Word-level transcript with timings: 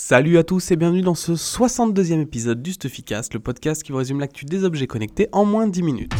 Salut 0.00 0.38
à 0.38 0.44
tous 0.44 0.70
et 0.70 0.76
bienvenue 0.76 1.02
dans 1.02 1.16
ce 1.16 1.32
62e 1.32 2.20
épisode 2.20 2.62
du 2.62 2.70
Stuffycast, 2.70 3.34
le 3.34 3.40
podcast 3.40 3.82
qui 3.82 3.90
vous 3.90 3.98
résume 3.98 4.20
l'actu 4.20 4.44
des 4.44 4.62
objets 4.62 4.86
connectés 4.86 5.28
en 5.32 5.44
moins 5.44 5.66
de 5.66 5.72
10 5.72 5.82
minutes. 5.82 6.12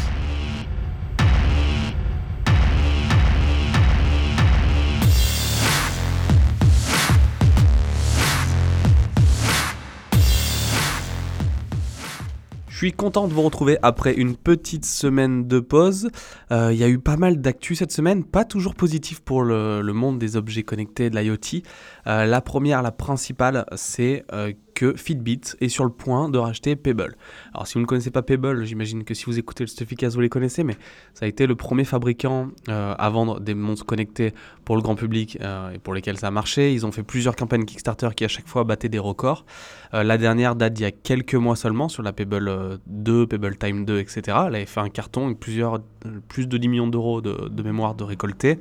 Je 12.78 12.84
suis 12.84 12.92
content 12.92 13.26
de 13.26 13.32
vous 13.32 13.42
retrouver 13.42 13.76
après 13.82 14.14
une 14.14 14.36
petite 14.36 14.84
semaine 14.84 15.48
de 15.48 15.58
pause. 15.58 16.10
Euh, 16.52 16.72
il 16.72 16.78
y 16.78 16.84
a 16.84 16.88
eu 16.88 17.00
pas 17.00 17.16
mal 17.16 17.40
d'actu 17.40 17.74
cette 17.74 17.90
semaine, 17.90 18.22
pas 18.22 18.44
toujours 18.44 18.76
positif 18.76 19.18
pour 19.18 19.42
le, 19.42 19.82
monde 19.92 20.20
des 20.20 20.36
objets 20.36 20.62
connectés, 20.62 21.10
de 21.10 21.18
l'IoT. 21.18 21.64
Euh, 22.06 22.24
la 22.24 22.40
première, 22.40 22.82
la 22.82 22.92
principale, 22.92 23.66
c'est 23.74 24.24
euh, 24.32 24.52
que 24.78 24.94
Fitbit 24.94 25.40
est 25.60 25.68
sur 25.68 25.82
le 25.82 25.90
point 25.90 26.28
de 26.28 26.38
racheter 26.38 26.76
Pebble. 26.76 27.16
Alors 27.52 27.66
si 27.66 27.74
vous 27.74 27.80
ne 27.80 27.84
connaissez 27.86 28.12
pas 28.12 28.22
Pebble, 28.22 28.64
j'imagine 28.64 29.02
que 29.02 29.12
si 29.12 29.24
vous 29.24 29.36
écoutez 29.36 29.64
le 29.64 29.66
Stuffycast, 29.66 30.14
vous 30.14 30.20
les 30.20 30.28
connaissez, 30.28 30.62
mais 30.62 30.76
ça 31.14 31.24
a 31.24 31.28
été 31.28 31.48
le 31.48 31.56
premier 31.56 31.82
fabricant 31.82 32.50
euh, 32.68 32.94
à 32.96 33.10
vendre 33.10 33.40
des 33.40 33.54
montres 33.54 33.84
connectées 33.84 34.34
pour 34.64 34.76
le 34.76 34.82
grand 34.82 34.94
public 34.94 35.36
euh, 35.40 35.72
et 35.72 35.78
pour 35.78 35.94
lesquels 35.94 36.16
ça 36.16 36.28
a 36.28 36.30
marché. 36.30 36.72
Ils 36.72 36.86
ont 36.86 36.92
fait 36.92 37.02
plusieurs 37.02 37.34
campagnes 37.34 37.64
Kickstarter 37.64 38.10
qui 38.14 38.24
à 38.24 38.28
chaque 38.28 38.46
fois 38.46 38.62
battaient 38.62 38.88
des 38.88 39.00
records. 39.00 39.46
Euh, 39.94 40.04
la 40.04 40.16
dernière 40.16 40.54
date 40.54 40.74
d'il 40.74 40.84
y 40.84 40.86
a 40.86 40.92
quelques 40.92 41.34
mois 41.34 41.56
seulement 41.56 41.88
sur 41.88 42.04
la 42.04 42.12
Pebble 42.12 42.78
2, 42.86 43.26
Pebble 43.26 43.56
Time 43.58 43.84
2, 43.84 43.98
etc. 43.98 44.22
Elle 44.46 44.54
avait 44.54 44.66
fait 44.66 44.78
un 44.78 44.90
carton 44.90 45.26
avec 45.26 45.40
plusieurs, 45.40 45.80
plus 46.28 46.46
de 46.46 46.56
10 46.56 46.68
millions 46.68 46.86
d'euros 46.86 47.20
de, 47.20 47.48
de 47.48 47.62
mémoire 47.64 47.96
de 47.96 48.04
récolté. 48.04 48.60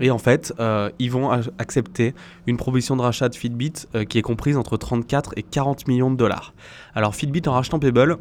Et 0.00 0.10
en 0.10 0.18
fait, 0.18 0.52
euh, 0.58 0.90
ils 0.98 1.10
vont 1.10 1.30
accepter 1.30 2.14
une 2.46 2.56
proposition 2.56 2.96
de 2.96 3.02
rachat 3.02 3.28
de 3.28 3.34
Fitbit 3.34 3.72
euh, 3.94 4.04
qui 4.04 4.18
est 4.18 4.22
comprise 4.22 4.56
entre 4.56 4.76
34 4.76 5.34
et 5.36 5.42
40 5.42 5.86
millions 5.86 6.10
de 6.10 6.16
dollars. 6.16 6.54
Alors 6.94 7.14
Fitbit, 7.14 7.42
en 7.46 7.52
rachetant 7.52 7.78
Pebble, 7.78 8.16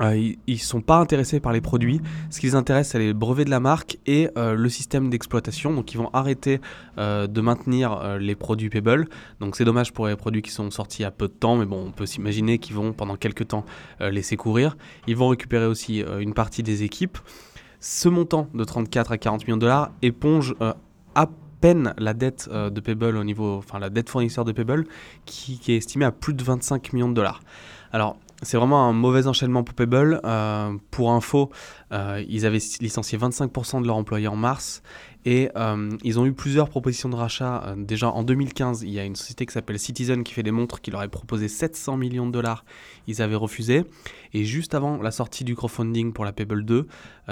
euh, 0.00 0.16
ils 0.16 0.52
ne 0.52 0.56
sont 0.56 0.80
pas 0.80 0.98
intéressés 0.98 1.40
par 1.40 1.52
les 1.52 1.60
produits. 1.60 2.00
Ce 2.30 2.40
qui 2.40 2.46
les 2.46 2.54
intéresse, 2.56 2.90
c'est 2.90 2.98
les 2.98 3.14
brevets 3.14 3.44
de 3.44 3.50
la 3.50 3.60
marque 3.60 3.98
et 4.06 4.28
le 4.36 4.68
système 4.68 5.10
d'exploitation. 5.10 5.72
Donc, 5.72 5.92
ils 5.92 5.96
vont 5.96 6.08
arrêter 6.12 6.60
de 6.96 7.40
maintenir 7.40 8.16
les 8.20 8.36
produits 8.36 8.70
Pebble. 8.70 9.08
Donc, 9.40 9.56
c'est 9.56 9.64
dommage 9.64 9.92
pour 9.92 10.06
les 10.06 10.14
produits 10.14 10.40
qui 10.40 10.52
sont 10.52 10.70
sortis 10.70 11.02
à 11.02 11.10
peu 11.10 11.26
de 11.26 11.32
temps, 11.32 11.56
mais 11.56 11.66
bon, 11.66 11.86
on 11.88 11.90
peut 11.90 12.06
s'imaginer 12.06 12.58
qu'ils 12.58 12.76
vont 12.76 12.92
pendant 12.92 13.16
quelques 13.16 13.48
temps 13.48 13.64
laisser 13.98 14.36
courir. 14.36 14.76
Ils 15.08 15.16
vont 15.16 15.26
récupérer 15.26 15.66
aussi 15.66 16.04
une 16.20 16.32
partie 16.32 16.62
des 16.62 16.84
équipes. 16.84 17.18
Ce 17.80 18.08
montant 18.08 18.48
de 18.54 18.62
34 18.62 19.10
à 19.10 19.18
40 19.18 19.48
millions 19.48 19.56
de 19.56 19.62
dollars 19.62 19.90
éponge 20.02 20.54
à 21.18 21.28
peine 21.60 21.94
la 21.98 22.14
dette 22.14 22.48
euh, 22.52 22.70
de 22.70 22.80
Pebble 22.80 23.16
au 23.16 23.24
niveau, 23.24 23.56
enfin 23.56 23.80
la 23.80 23.90
dette 23.90 24.08
fournisseur 24.08 24.44
de 24.44 24.52
Pebble, 24.52 24.86
qui, 25.26 25.60
est 25.66 25.76
estimée 25.76 26.04
à 26.04 26.12
plus 26.12 26.32
de 26.32 26.44
25 26.44 26.92
millions 26.92 27.08
de 27.08 27.14
dollars. 27.14 27.40
Alors, 27.92 28.16
c'est 28.42 28.56
vraiment 28.56 28.88
un 28.88 28.92
mauvais 28.92 29.26
enchaînement 29.26 29.64
pour 29.64 29.74
Pebble. 29.74 30.20
Euh, 30.24 30.72
pour 30.92 31.10
info, 31.10 31.50
euh, 31.92 32.22
ils 32.28 32.46
avaient 32.46 32.60
licencié 32.80 33.18
25% 33.18 33.82
de 33.82 33.86
leurs 33.86 33.96
employés 33.96 34.28
en 34.28 34.36
mars 34.36 34.82
et 35.24 35.50
euh, 35.56 35.90
ils 36.04 36.20
ont 36.20 36.26
eu 36.26 36.32
plusieurs 36.32 36.68
propositions 36.68 37.08
de 37.08 37.16
rachat. 37.16 37.74
déjà 37.76 38.10
en 38.10 38.22
2015, 38.22 38.82
il 38.82 38.90
y 38.90 39.00
a 39.00 39.04
une 39.04 39.16
société 39.16 39.44
qui 39.44 39.52
s'appelle 39.52 39.78
Citizen 39.78 40.22
qui 40.22 40.32
fait 40.32 40.44
des 40.44 40.52
montres 40.52 40.80
qui 40.80 40.92
leur 40.92 41.00
avait 41.00 41.10
proposé 41.10 41.48
700 41.48 41.96
millions 41.96 42.26
de 42.26 42.32
dollars. 42.32 42.64
Ils 43.08 43.20
avaient 43.22 43.34
refusé. 43.34 43.84
Et 44.32 44.44
juste 44.44 44.74
avant 44.74 45.02
la 45.02 45.10
sortie 45.10 45.42
du 45.42 45.56
crowdfunding 45.56 46.12
pour 46.12 46.24
la 46.24 46.32
Pebble 46.32 46.64
2, 46.64 46.86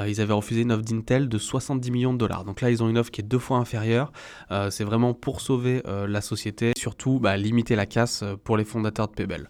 ils 0.09 0.21
avaient 0.21 0.33
refusé 0.33 0.63
une 0.63 0.73
offre 0.73 0.83
d'Intel 0.83 1.29
de 1.29 1.39
70 1.39 1.91
millions 1.91 2.13
de 2.13 2.19
dollars. 2.19 2.45
Donc 2.45 2.61
là, 2.61 2.71
ils 2.71 2.83
ont 2.83 2.89
une 2.89 2.99
offre 2.99 3.11
qui 3.11 3.21
est 3.21 3.25
deux 3.25 3.39
fois 3.39 3.59
inférieure. 3.59 4.13
c'est 4.71 4.85
vraiment 4.85 5.15
pour 5.15 5.41
sauver 5.41 5.83
la 5.87 6.21
société, 6.21 6.73
surtout 6.77 7.21
bah, 7.21 7.37
limiter 7.37 7.77
la 7.77 7.87
casse 7.87 8.25
pour 8.45 8.57
les 8.57 8.65
fondateurs 8.65 9.09
de 9.09 9.13
Pebble. 9.13 9.49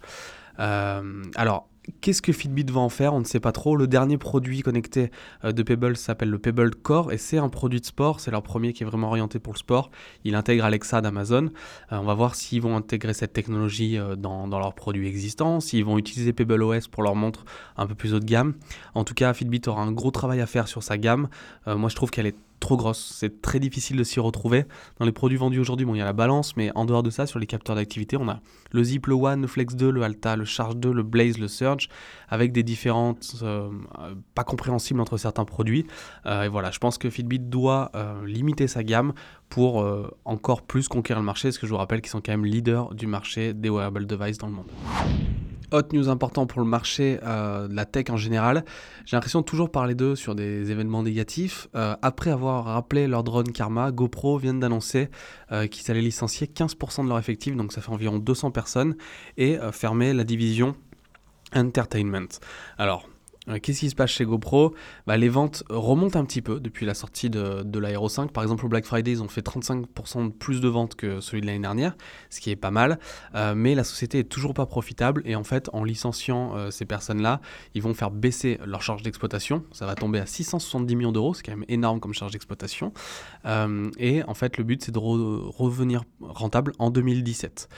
Euh, 0.58 1.22
alors, 1.34 1.68
Qu'est-ce 2.00 2.20
que 2.20 2.32
Fitbit 2.32 2.64
va 2.64 2.80
en 2.80 2.88
faire? 2.88 3.14
On 3.14 3.20
ne 3.20 3.24
sait 3.24 3.38
pas 3.38 3.52
trop. 3.52 3.76
Le 3.76 3.86
dernier 3.86 4.18
produit 4.18 4.62
connecté 4.62 5.12
euh, 5.44 5.52
de 5.52 5.62
Pebble 5.62 5.96
s'appelle 5.96 6.30
le 6.30 6.38
Pebble 6.40 6.74
Core 6.74 7.12
et 7.12 7.16
c'est 7.16 7.38
un 7.38 7.48
produit 7.48 7.80
de 7.80 7.86
sport. 7.86 8.18
C'est 8.18 8.32
leur 8.32 8.42
premier 8.42 8.72
qui 8.72 8.82
est 8.82 8.86
vraiment 8.86 9.06
orienté 9.06 9.38
pour 9.38 9.52
le 9.52 9.58
sport. 9.58 9.92
Il 10.24 10.34
intègre 10.34 10.64
Alexa 10.64 11.00
d'Amazon. 11.00 11.50
Euh, 11.92 11.98
on 11.98 12.02
va 12.02 12.14
voir 12.14 12.34
s'ils 12.34 12.60
vont 12.60 12.76
intégrer 12.76 13.14
cette 13.14 13.32
technologie 13.32 14.00
dans, 14.18 14.48
leurs 14.48 14.74
produits 14.74 15.06
existants, 15.06 15.60
s'ils 15.60 15.84
vont 15.84 15.96
utiliser 15.96 16.32
Pebble 16.32 16.60
OS 16.60 16.88
pour 16.88 17.04
leur 17.04 17.14
montre 17.14 17.44
un 17.76 17.86
peu 17.86 17.94
plus 17.94 18.14
haut 18.14 18.20
de 18.20 18.24
gamme. 18.24 18.54
En 18.94 19.04
tout 19.04 19.14
cas, 19.14 19.32
Fitbit 19.32 19.62
aura 19.68 19.82
un 19.82 19.92
gros 19.92 20.10
travail 20.10 20.40
à 20.40 20.46
faire 20.46 20.66
sur 20.66 20.82
sa 20.82 20.98
gamme. 20.98 21.28
moi, 21.66 21.88
je 21.88 21.94
trouve 21.94 22.10
qu'elle 22.10 22.26
est 22.26 22.36
trop 22.60 22.76
grosse. 22.76 23.14
C'est 23.18 23.42
très 23.42 23.60
difficile 23.60 23.96
de 23.96 24.04
s'y 24.04 24.20
retrouver. 24.20 24.64
Dans 24.98 25.06
les 25.06 25.12
produits 25.12 25.38
vendus 25.38 25.58
aujourd'hui, 25.58 25.86
bon, 25.86 25.94
il 25.94 25.98
y 25.98 26.02
a 26.02 26.04
la 26.04 26.12
balance, 26.12 26.56
mais 26.56 26.70
en 26.74 26.84
dehors 26.84 27.02
de 27.02 27.10
ça, 27.10 27.26
sur 27.26 27.38
les 27.38 27.46
capteurs 27.46 27.76
d'activité, 27.76 28.16
on 28.16 28.28
a 28.28 28.40
le 28.70 28.82
Zip, 28.82 29.06
le 29.06 29.14
One, 29.14 29.42
le 29.42 29.46
Flex 29.46 29.74
2, 29.74 29.90
le 29.90 30.02
Alta, 30.02 30.36
le 30.36 30.44
Charge 30.44 30.76
2, 30.76 30.92
le 30.92 31.02
Blaze, 31.02 31.38
le 31.38 31.48
Surge, 31.48 31.88
avec 32.28 32.52
des 32.52 32.62
différentes 32.62 33.36
euh, 33.42 33.70
pas 34.34 34.44
compréhensibles 34.44 35.00
entre 35.00 35.16
certains 35.16 35.44
produits. 35.44 35.86
Euh, 36.26 36.44
et 36.44 36.48
voilà, 36.48 36.70
je 36.70 36.78
pense 36.78 36.98
que 36.98 37.10
Fitbit 37.10 37.38
doit 37.38 37.90
euh, 37.94 38.26
limiter 38.26 38.68
sa 38.68 38.82
gamme 38.82 39.12
pour 39.48 39.86
encore 40.24 40.62
plus 40.62 40.88
conquérir 40.88 41.20
le 41.20 41.24
marché, 41.26 41.48
parce 41.48 41.58
que 41.58 41.68
je 41.68 41.70
vous 41.70 41.78
rappelle 41.78 42.00
qu'ils 42.00 42.10
sont 42.10 42.20
quand 42.20 42.32
même 42.32 42.44
leaders 42.44 42.92
du 42.94 43.06
marché 43.06 43.54
des 43.54 43.70
wearable 43.70 44.04
devices 44.04 44.38
dans 44.38 44.48
le 44.48 44.54
monde. 44.54 45.35
Hot 45.72 45.92
news 45.92 46.08
important 46.08 46.46
pour 46.46 46.60
le 46.60 46.66
marché 46.66 47.18
euh, 47.24 47.66
de 47.66 47.74
la 47.74 47.84
tech 47.84 48.06
en 48.10 48.16
général. 48.16 48.64
J'ai 49.04 49.16
l'impression 49.16 49.40
de 49.40 49.44
toujours 49.44 49.70
parler 49.70 49.94
d'eux 49.94 50.14
sur 50.14 50.34
des 50.34 50.70
événements 50.70 51.02
négatifs. 51.02 51.68
Euh, 51.74 51.96
après 52.02 52.30
avoir 52.30 52.66
rappelé 52.66 53.08
leur 53.08 53.24
drone 53.24 53.50
Karma, 53.50 53.90
GoPro 53.90 54.38
viennent 54.38 54.60
d'annoncer 54.60 55.08
euh, 55.50 55.66
qu'ils 55.66 55.90
allaient 55.90 56.00
licencier 56.00 56.46
15% 56.46 57.04
de 57.04 57.08
leur 57.08 57.18
effectif, 57.18 57.56
donc 57.56 57.72
ça 57.72 57.80
fait 57.80 57.90
environ 57.90 58.18
200 58.18 58.52
personnes, 58.52 58.96
et 59.36 59.58
fermer 59.72 60.12
la 60.12 60.24
division 60.24 60.76
Entertainment. 61.54 62.40
Alors, 62.78 63.08
qu'est-ce 63.62 63.80
qui 63.80 63.90
se 63.90 63.94
passe 63.94 64.10
chez 64.10 64.24
GoPro? 64.24 64.74
Bah, 65.06 65.16
Les 65.16 65.28
ventes 65.28 65.64
remontent 65.68 66.18
un 66.18 66.24
petit 66.24 66.42
peu 66.42 66.60
depuis 66.60 66.86
la 66.86 66.94
sortie 66.94 67.30
de, 67.30 67.62
de 67.64 67.78
l'Aero 67.78 68.08
5. 68.08 68.32
Par 68.32 68.42
exemple, 68.42 68.66
au 68.66 68.68
Black 68.68 68.84
Friday, 68.84 69.12
ils 69.12 69.22
ont 69.22 69.28
fait 69.28 69.46
35% 69.46 70.26
de 70.26 70.32
plus 70.32 70.60
de 70.60 70.68
ventes 70.68 70.94
que 70.94 71.20
celui 71.20 71.40
de 71.40 71.46
l'année 71.46 71.60
dernière, 71.60 71.96
ce 72.30 72.40
qui 72.40 72.50
est 72.50 72.56
pas 72.56 72.70
mal. 72.70 72.98
Euh, 73.34 73.54
mais 73.54 73.74
la 73.74 73.84
société 73.84 74.20
est 74.20 74.24
toujours 74.24 74.54
pas 74.54 74.66
profitable 74.66 75.22
et 75.24 75.36
en 75.36 75.44
fait, 75.44 75.70
en 75.72 75.84
licenciant 75.84 76.56
euh, 76.56 76.70
ces 76.70 76.84
personnes-là, 76.84 77.40
ils 77.74 77.82
vont 77.82 77.94
faire 77.94 78.10
baisser 78.10 78.58
leur 78.64 78.82
charge 78.82 79.02
d'exploitation. 79.02 79.64
Ça 79.72 79.86
va 79.86 79.94
tomber 79.94 80.18
à 80.18 80.26
670 80.26 80.96
millions 80.96 81.12
d'euros, 81.12 81.34
c'est 81.34 81.42
quand 81.42 81.52
même 81.52 81.64
énorme 81.68 82.00
comme 82.00 82.14
charge 82.14 82.32
d'exploitation. 82.32 82.92
et 83.98 84.22
en 84.24 84.34
fait, 84.34 84.58
le 84.58 84.64
but, 84.64 84.84
c'est 84.84 84.92
de 84.92 84.98
revenir 84.98 86.02
rentable 86.20 86.72
en 86.78 86.90
2017. 86.90 87.68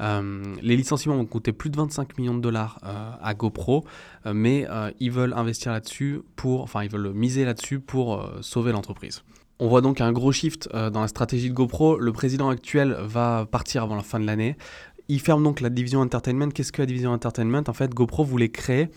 Les 0.00 0.76
licenciements 0.76 1.16
vont 1.16 1.26
coûter 1.26 1.52
plus 1.52 1.70
de 1.70 1.76
25 1.76 2.18
millions 2.18 2.34
de 2.34 2.40
dollars 2.40 2.80
à 3.22 3.34
GoPro, 3.34 3.84
mais 4.32 4.66
ils 5.00 5.10
veulent 5.10 5.34
investir 5.34 5.72
là-dessus 5.72 6.20
pour, 6.36 6.62
enfin 6.62 6.82
ils 6.82 6.90
veulent 6.90 7.12
miser 7.12 7.44
là-dessus 7.44 7.80
pour 7.80 8.14
euh, 8.14 8.38
sauver 8.40 8.72
l'entreprise. 8.72 9.22
On 9.58 9.68
voit 9.68 9.80
donc 9.80 10.00
un 10.00 10.12
gros 10.12 10.32
shift 10.32 10.68
euh, 10.74 10.90
dans 10.90 11.00
la 11.00 11.08
stratégie 11.08 11.48
de 11.48 11.54
GoPro. 11.54 11.98
Le 11.98 12.12
président 12.12 12.50
actuel 12.50 12.96
va 13.00 13.46
partir 13.50 13.82
avant 13.82 13.96
la 13.96 14.02
fin 14.02 14.20
de 14.20 14.26
l'année. 14.26 14.56
Il 15.08 15.20
ferme 15.20 15.42
donc 15.42 15.60
la 15.60 15.70
division 15.70 16.00
entertainment. 16.00 16.50
Qu'est-ce 16.50 16.72
que 16.72 16.82
la 16.82 16.86
division 16.86 17.12
entertainment? 17.12 17.62
En 17.68 17.72
fait, 17.72 17.94
GoPro 17.94 18.24
voulait 18.24 18.50
créer 18.50 18.82
euh, 18.82 18.88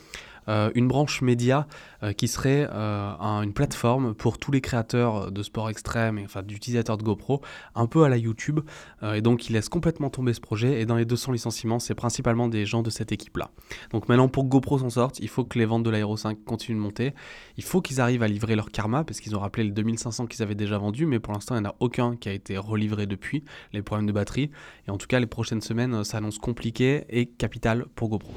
une 0.75 0.87
branche 0.87 1.21
média 1.21 1.67
euh, 2.01 2.13
qui 2.13 2.27
serait 2.27 2.67
euh, 2.71 3.41
une 3.43 3.53
plateforme 3.53 4.13
pour 4.13 4.37
tous 4.37 4.51
les 4.51 4.61
créateurs 4.61 5.31
de 5.31 5.43
sport 5.43 5.69
extrême, 5.69 6.17
et, 6.17 6.23
enfin 6.23 6.43
d'utilisateurs 6.43 6.97
de 6.97 7.03
GoPro, 7.03 7.41
un 7.75 7.87
peu 7.87 8.03
à 8.03 8.09
la 8.09 8.17
YouTube. 8.17 8.61
et 9.03 9.21
donc 9.21 9.49
il 9.49 9.53
laisse 9.53 9.69
complètement 9.69 10.09
tomber 10.09 10.33
ce 10.33 10.39
projet. 10.41 10.81
Et 10.81 10.85
dans 10.85 10.95
les 10.95 11.05
200 11.05 11.33
licenciements, 11.33 11.79
c'est 11.79 11.95
principalement 11.95 12.47
des 12.47 12.65
gens 12.65 12.83
de 12.83 12.89
cette 12.89 13.11
équipe-là. 13.11 13.51
Donc 13.91 14.07
maintenant, 14.07 14.27
pour 14.27 14.43
que 14.43 14.49
GoPro 14.49 14.79
s'en 14.79 14.89
sorte, 14.89 15.19
il 15.19 15.27
faut 15.27 15.43
que 15.43 15.59
les 15.59 15.65
ventes 15.65 15.83
de 15.83 15.89
l'Aero 15.89 16.15
5 16.15 16.43
continuent 16.45 16.77
de 16.77 16.81
monter. 16.81 17.13
Il 17.57 17.63
faut 17.63 17.81
qu'ils 17.81 18.01
arrivent 18.01 18.23
à 18.23 18.27
livrer 18.27 18.55
leur 18.55 18.71
karma, 18.71 19.03
parce 19.03 19.19
qu'ils 19.19 19.35
ont 19.35 19.39
rappelé 19.39 19.65
les 19.65 19.71
2500 19.71 20.27
qu'ils 20.27 20.41
avaient 20.41 20.55
déjà 20.55 20.77
vendus, 20.77 21.05
mais 21.05 21.19
pour 21.19 21.33
l'instant, 21.33 21.55
il 21.55 21.61
n'y 21.61 21.67
en 21.67 21.71
a 21.71 21.75
aucun 21.79 22.15
qui 22.15 22.29
a 22.29 22.33
été 22.33 22.57
relivré 22.57 23.05
depuis, 23.07 23.43
les 23.73 23.81
problèmes 23.81 24.07
de 24.07 24.13
batterie. 24.13 24.51
Et 24.87 24.91
en 24.91 24.97
tout 24.97 25.07
cas, 25.07 25.19
les 25.19 25.27
prochaines 25.27 25.61
semaines 25.61 26.03
s'annoncent 26.03 26.39
compliquées 26.39 27.05
et 27.09 27.25
capitales 27.25 27.85
pour 27.95 28.09
GoPro. 28.09 28.33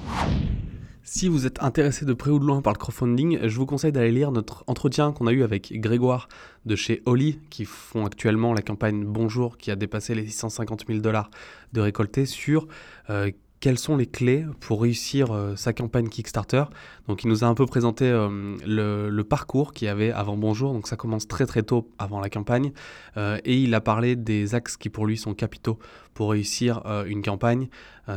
Si 1.05 1.27
vous 1.27 1.47
êtes 1.47 1.61
intéressé 1.61 2.05
de 2.05 2.13
près 2.13 2.31
ou 2.31 2.39
de 2.39 2.45
loin 2.45 2.63
par 2.63 2.73
le 2.73 2.79
crowdfunding, 2.79 3.49
je 3.49 3.57
vous 3.57 3.67
conseille 3.67 3.91
d'aller 3.91 4.13
lire 4.13 4.31
notre 4.31 4.63
entretien 4.69 5.11
qu'on 5.11 5.27
a 5.27 5.33
eu 5.33 5.43
avec 5.43 5.73
Grégoire 5.81 6.29
de 6.65 6.77
chez 6.77 7.03
Oli, 7.07 7.41
qui 7.51 7.65
font 7.65 8.07
actuellement 8.07 8.55
la 8.55 8.63
campagne 8.63 9.05
Bonjour, 9.05 9.59
qui 9.59 9.73
a 9.73 9.77
dépassé 9.77 10.15
les 10.15 10.25
650 10.25 10.85
000 10.87 11.01
dollars 11.01 11.29
de 11.73 11.81
récoltés, 11.81 12.25
sur 12.25 12.69
euh, 13.11 13.33
quelles 13.59 13.81
sont 13.81 13.97
les 13.97 14.07
clés 14.07 14.47
pour 14.61 14.83
réussir 14.83 15.33
euh, 15.33 15.57
sa 15.57 15.73
campagne 15.73 16.09
Kickstarter. 16.09 16.65
Donc 17.09 17.25
il 17.25 17.29
nous 17.29 17.43
a 17.43 17.49
un 17.49 17.55
peu 17.55 17.67
présenté 17.67 18.05
euh, 18.05 18.57
le, 18.65 19.23
parcours 19.25 19.73
qu'il 19.73 19.87
y 19.87 19.89
avait 19.89 20.13
avant 20.13 20.37
Bonjour, 20.37 20.73
donc 20.73 20.87
ça 20.87 20.95
commence 20.95 21.27
très 21.27 21.47
très 21.47 21.65
tôt 21.65 21.91
avant 21.99 22.21
la 22.21 22.31
campagne, 22.31 22.71
et 23.17 23.57
il 23.57 23.75
a 23.75 23.81
parlé 23.81 24.15
des 24.15 24.55
axes 24.55 24.77
qui 24.77 24.89
pour 24.89 25.07
lui 25.07 25.17
sont 25.17 25.35
capitaux 25.35 25.81
pour 26.15 26.31
réussir 26.31 26.83
une 27.07 27.23
campagne, 27.23 27.69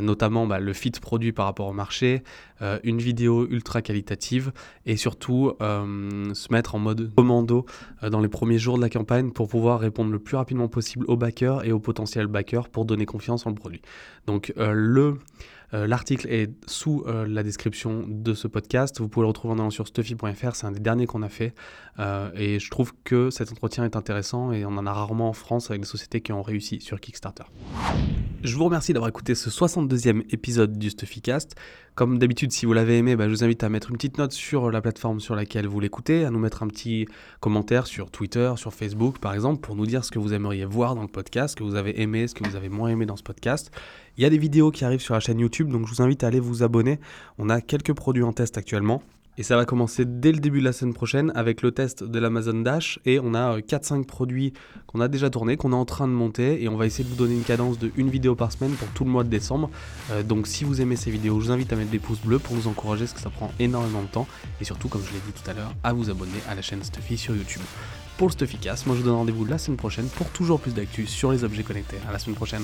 notamment 0.02 0.48
bah, 0.48 0.60
le 0.60 0.74
fit 0.74 0.92
produit 0.92 1.32
par 1.32 1.46
rapport 1.46 1.68
au 1.68 1.74
marché, 1.74 2.24
une 2.84 3.00
vidéo 3.00 3.48
ultra 3.48 3.82
qualitative 3.82 4.52
et 4.86 4.98
surtout 4.98 5.54
se 5.60 6.54
mettre 6.54 6.76
en 6.76 6.80
mode 6.80 7.14
commando 7.16 7.66
dans 8.02 8.22
les 8.22 8.30
premiers 8.30 8.58
jours 8.58 8.78
de 8.78 8.82
la 8.82 8.90
campagne 8.90 9.32
pour 9.32 9.48
pouvoir 9.48 9.80
répondre 9.80 10.12
le 10.12 10.20
plus 10.20 10.38
rapidement 10.38 10.68
possible 10.68 11.06
aux 11.08 11.18
backers 11.18 11.66
et 11.66 11.72
aux 11.72 11.80
potentiels 11.80 12.28
backers 12.28 12.70
pour 12.70 12.86
donner 12.86 13.06
confiance 13.06 13.46
en 13.46 13.50
le 13.50 13.56
produit. 13.56 13.82
Donc 14.26 14.54
le 14.58 15.20
euh, 15.74 15.88
l'article 15.88 16.28
est 16.30 16.52
sous 16.68 17.04
euh, 17.08 17.26
la 17.28 17.44
description 17.44 18.06
de 18.08 18.34
ce 18.34 18.48
podcast. 18.48 19.00
Vous 19.00 19.10
pouvez 19.10 19.24
le 19.24 19.30
retrouver 19.30 19.54
en 19.54 19.60
allant 19.60 19.70
sur 19.70 19.88
stuffy.fr. 19.88 20.56
C'est 20.56 20.68
un 20.68 20.72
des 20.72 20.80
derniers 20.80 21.08
qu'on 21.08 21.24
a 21.24 21.30
fait. 21.30 21.54
Euh, 22.00 22.30
et 22.36 22.60
je 22.60 22.70
trouve 22.70 22.94
que 23.04 23.30
cet 23.30 23.52
entretien 23.52 23.86
est 23.86 23.96
intéressant 23.96 24.52
et 24.52 24.66
on 24.66 24.78
en 24.78 24.86
a 24.86 24.94
rarement 24.94 25.30
en 25.30 25.34
France 25.34 25.70
avec 25.70 25.82
des 25.82 25.88
sociétés 25.88 26.22
qui 26.22 26.32
ont 26.32 26.42
réussi 26.42 26.82
sur 26.82 27.00
Kickstarter. 27.00 27.44
Je 28.44 28.56
vous 28.56 28.66
remercie 28.66 28.94
d'avoir 28.94 29.10
écouté 29.10 29.34
ce 29.34 29.50
62e 29.50 30.24
épisode 30.30 30.78
du 30.78 30.92
Stuffycast. 30.92 31.56
Comme 31.96 32.20
d'habitude, 32.20 32.52
si 32.52 32.66
vous 32.66 32.74
l'avez 32.74 32.98
aimé, 32.98 33.16
bah, 33.16 33.24
je 33.24 33.30
vous 33.30 33.46
invite 33.46 33.64
à 33.64 33.70
mettre 33.70 33.90
une 33.90 33.96
petite 33.96 34.18
note 34.18 34.34
sur 34.34 34.70
la 34.70 34.82
plateforme 34.82 35.22
sur 35.22 35.34
laquelle 35.34 35.66
vous 35.66 35.80
l'écoutez, 35.80 36.26
à 36.26 36.30
nous 36.30 36.40
mettre 36.40 36.62
un 36.62 36.68
petit 36.68 37.08
commentaire 37.40 37.88
sur 37.88 38.12
Twitter, 38.12 38.52
sur 38.58 38.74
Facebook 38.74 39.20
par 39.20 39.34
exemple, 39.34 39.62
pour 39.62 39.78
nous 39.78 39.86
dire 39.86 40.04
ce 40.04 40.12
que 40.12 40.20
vous 40.20 40.34
aimeriez 40.34 40.66
voir 40.66 40.96
dans 40.96 41.04
le 41.04 41.08
podcast, 41.08 41.54
ce 41.54 41.56
que 41.56 41.64
vous 41.64 41.76
avez 41.76 42.02
aimé, 42.02 42.28
ce 42.28 42.36
que 42.36 42.46
vous 42.46 42.58
avez 42.58 42.68
moins 42.68 42.90
aimé 42.90 43.06
dans 43.06 43.16
ce 43.16 43.24
podcast. 43.24 43.72
Il 44.18 44.24
y 44.24 44.26
a 44.26 44.30
des 44.30 44.38
vidéos 44.38 44.72
qui 44.72 44.84
arrivent 44.84 45.00
sur 45.00 45.14
la 45.14 45.22
chaîne 45.22 45.40
YouTube, 45.40 45.70
donc 45.70 45.88
je 45.88 45.96
vous 45.96 46.02
invite 46.02 46.26
à 46.26 46.28
aller 46.28 46.42
vous 46.42 46.64
abonner. 46.64 47.00
On 47.38 47.48
a 47.48 47.62
quelques 47.62 47.94
produits 47.94 48.24
en 48.24 48.34
test 48.34 48.58
actuellement. 48.58 49.02
Et 49.38 49.44
ça 49.44 49.58
va 49.58 49.66
commencer 49.66 50.06
dès 50.06 50.32
le 50.32 50.40
début 50.40 50.60
de 50.60 50.66
la 50.66 50.72
semaine 50.72 50.94
prochaine 50.94 51.32
avec 51.36 51.62
le 51.62 51.72
test 51.72 52.04
de 52.04 52.20
l'Amazon 52.20 52.62
Dash. 52.62 53.00
Et 53.06 53.20
on 53.20 53.34
a 53.34 53.60
4-5 53.60 54.00
euh, 54.00 54.04
produits 54.04 54.54
qu'on 54.88 55.02
a 55.02 55.10
déjà 55.10 55.30
tournés, 55.30 55.58
qu'on 55.58 55.74
est 55.74 55.76
en 55.76 55.86
train 55.86 56.08
de 56.08 56.14
monter. 56.14 56.64
Et 56.64 56.70
on 56.70 56.78
va 56.78 56.86
essayer 56.86 57.04
de 57.04 57.10
vous 57.10 57.18
donner 57.18 57.34
une 57.34 57.44
cadence 57.44 57.78
de 57.78 57.92
une 57.98 58.10
vidéo 58.10 58.36
par 58.36 58.52
semaine 58.52 58.72
pour 58.72 58.88
tout 58.90 59.04
le 59.04 59.12
mois 59.12 59.24
de 59.24 59.30
décembre. 59.30 59.70
Euh, 60.12 60.24
donc 60.24 60.48
si 60.48 60.64
vous 60.64 60.80
aimez 60.80 60.96
ces 60.96 61.12
vidéos, 61.12 61.40
je 61.42 61.48
vous 61.48 61.52
invite 61.52 61.74
à 61.74 61.76
mettre 61.76 61.92
des 61.92 62.00
pouces 62.00 62.22
bleus 62.22 62.40
pour 62.40 62.56
vous 62.56 62.68
encourager 62.68 63.06
parce 63.06 63.14
que 63.14 63.22
ça 63.22 63.30
prend 63.30 63.52
énormément 63.60 64.02
de 64.02 64.08
temps. 64.08 64.28
Et 64.62 64.64
surtout, 64.64 64.88
comme 64.88 65.02
je 65.06 65.12
l'ai 65.12 65.22
dit 65.26 65.34
tout 65.34 65.50
à 65.50 65.54
l'heure, 65.54 65.74
à 65.84 65.92
vous 65.92 66.10
abonner 66.10 66.32
à 66.48 66.56
la 66.56 66.62
chaîne 66.62 66.84
Stuffy 66.84 67.18
sur 67.18 67.36
YouTube. 67.36 67.64
Pour 68.18 68.28
le 68.28 68.32
Stuffycast, 68.32 68.86
moi 68.86 68.96
je 68.96 69.02
vous 69.02 69.08
donne 69.08 69.18
rendez-vous 69.18 69.44
la 69.44 69.58
semaine 69.58 69.78
prochaine 69.78 70.08
pour 70.08 70.30
toujours 70.30 70.62
plus 70.62 70.74
d'actu 70.74 71.06
sur 71.06 71.34
les 71.34 71.44
objets 71.44 71.64
connectés. 71.64 71.98
À 72.08 72.14
la 72.14 72.20
semaine 72.20 72.38
prochaine. 72.38 72.64